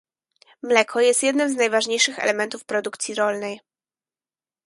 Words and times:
Mleko 0.61 0.99
jest 0.99 1.23
jednym 1.23 1.49
z 1.53 1.55
najważniejszych 1.55 2.19
elementów 2.19 2.65
produkcji 2.65 3.15
rolnej 3.15 3.59